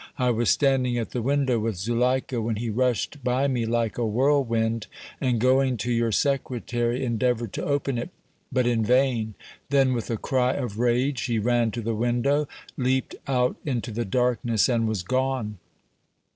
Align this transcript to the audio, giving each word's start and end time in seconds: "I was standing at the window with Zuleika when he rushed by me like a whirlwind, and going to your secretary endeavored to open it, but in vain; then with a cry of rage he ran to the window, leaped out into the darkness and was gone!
"I 0.17 0.31
was 0.31 0.49
standing 0.49 0.97
at 0.97 1.11
the 1.11 1.21
window 1.21 1.59
with 1.59 1.75
Zuleika 1.77 2.41
when 2.41 2.55
he 2.55 2.71
rushed 2.71 3.23
by 3.23 3.47
me 3.47 3.67
like 3.67 3.99
a 3.99 4.03
whirlwind, 4.07 4.87
and 5.21 5.39
going 5.39 5.77
to 5.77 5.91
your 5.91 6.11
secretary 6.11 7.05
endeavored 7.05 7.53
to 7.53 7.63
open 7.63 7.99
it, 7.99 8.09
but 8.51 8.65
in 8.65 8.83
vain; 8.83 9.35
then 9.69 9.93
with 9.93 10.09
a 10.09 10.17
cry 10.17 10.53
of 10.53 10.79
rage 10.79 11.25
he 11.25 11.37
ran 11.37 11.69
to 11.69 11.81
the 11.81 11.93
window, 11.93 12.47
leaped 12.77 13.13
out 13.27 13.57
into 13.63 13.91
the 13.91 14.03
darkness 14.03 14.67
and 14.67 14.87
was 14.87 15.03
gone! 15.03 15.59